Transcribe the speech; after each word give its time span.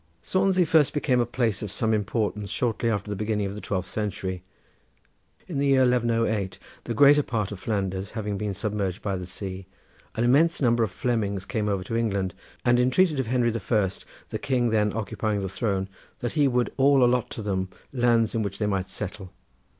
Swansea 0.23 0.65
first 0.65 0.95
became 0.95 1.19
a 1.19 1.27
place 1.27 1.61
of 1.61 1.69
some 1.69 1.93
importance 1.93 2.49
shortly 2.49 2.89
after 2.89 3.07
the 3.11 3.15
beginning 3.15 3.45
of 3.45 3.53
the 3.53 3.61
twelfth 3.61 3.87
century. 3.87 4.41
In 5.47 5.59
the 5.59 5.67
year 5.67 5.81
1108 5.81 6.57
the 6.85 6.95
greater 6.95 7.21
part 7.21 7.51
of 7.51 7.59
Flanders 7.59 8.09
having 8.17 8.35
been 8.35 8.55
submerged 8.55 9.03
by 9.03 9.15
the 9.15 9.27
sea 9.27 9.67
an 10.15 10.23
immense 10.23 10.59
number 10.59 10.83
of 10.83 10.89
Flemings 10.89 11.45
came 11.45 11.69
over 11.69 11.83
to 11.83 11.95
England, 11.95 12.33
and 12.65 12.79
entreated 12.79 13.19
of 13.19 13.27
Henry 13.27 13.51
the 13.51 13.59
First, 13.59 14.03
the 14.29 14.39
king 14.39 14.71
then 14.71 14.91
occupying 14.93 15.41
the 15.41 15.47
throne, 15.47 15.87
that 16.17 16.33
he 16.33 16.47
would 16.47 16.73
allot 16.79 17.29
to 17.29 17.43
them 17.43 17.69
lands 17.93 18.33
in 18.33 18.41
which 18.41 18.57
they 18.57 18.65
might 18.65 18.87
settle. 18.89 19.29